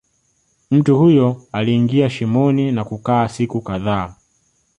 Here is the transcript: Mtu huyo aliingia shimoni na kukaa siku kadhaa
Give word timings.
Mtu 0.71 0.97
huyo 0.97 1.43
aliingia 1.51 2.09
shimoni 2.09 2.71
na 2.71 2.83
kukaa 2.83 3.27
siku 3.27 3.61
kadhaa 3.61 4.15